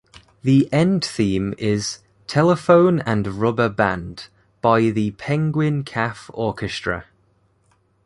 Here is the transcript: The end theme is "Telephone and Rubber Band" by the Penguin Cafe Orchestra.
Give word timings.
The 0.41 0.67
end 0.73 1.05
theme 1.05 1.53
is 1.59 1.99
"Telephone 2.25 3.01
and 3.01 3.27
Rubber 3.39 3.69
Band" 3.69 4.29
by 4.59 4.89
the 4.89 5.11
Penguin 5.11 5.83
Cafe 5.83 6.27
Orchestra. 6.33 7.05